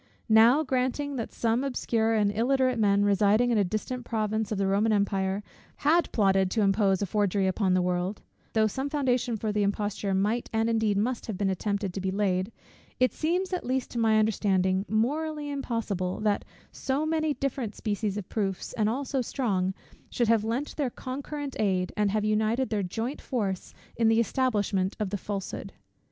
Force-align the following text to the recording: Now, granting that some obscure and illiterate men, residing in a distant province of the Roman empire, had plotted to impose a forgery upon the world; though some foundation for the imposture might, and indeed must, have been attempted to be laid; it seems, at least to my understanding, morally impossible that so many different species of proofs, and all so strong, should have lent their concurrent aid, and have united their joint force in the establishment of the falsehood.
Now, 0.29 0.63
granting 0.63 1.17
that 1.17 1.31
some 1.31 1.63
obscure 1.63 2.15
and 2.15 2.31
illiterate 2.35 2.79
men, 2.79 3.05
residing 3.05 3.51
in 3.51 3.59
a 3.59 3.63
distant 3.63 4.03
province 4.03 4.51
of 4.51 4.57
the 4.57 4.65
Roman 4.65 4.91
empire, 4.91 5.43
had 5.75 6.11
plotted 6.11 6.49
to 6.49 6.63
impose 6.63 7.03
a 7.03 7.05
forgery 7.05 7.45
upon 7.45 7.75
the 7.75 7.83
world; 7.83 8.23
though 8.53 8.65
some 8.65 8.89
foundation 8.89 9.37
for 9.37 9.51
the 9.51 9.61
imposture 9.61 10.15
might, 10.15 10.49
and 10.51 10.71
indeed 10.71 10.97
must, 10.97 11.27
have 11.27 11.37
been 11.37 11.51
attempted 11.51 11.93
to 11.93 12.01
be 12.01 12.09
laid; 12.09 12.51
it 12.99 13.13
seems, 13.13 13.53
at 13.53 13.63
least 13.63 13.91
to 13.91 13.99
my 13.99 14.17
understanding, 14.17 14.85
morally 14.89 15.51
impossible 15.51 16.19
that 16.21 16.45
so 16.71 17.05
many 17.05 17.35
different 17.35 17.75
species 17.75 18.17
of 18.17 18.27
proofs, 18.27 18.73
and 18.73 18.89
all 18.89 19.05
so 19.05 19.21
strong, 19.21 19.71
should 20.09 20.29
have 20.29 20.43
lent 20.43 20.75
their 20.77 20.89
concurrent 20.89 21.55
aid, 21.59 21.93
and 21.95 22.09
have 22.09 22.25
united 22.25 22.71
their 22.71 22.81
joint 22.81 23.21
force 23.21 23.71
in 23.95 24.07
the 24.07 24.19
establishment 24.19 24.95
of 24.99 25.11
the 25.11 25.15
falsehood. 25.17 25.73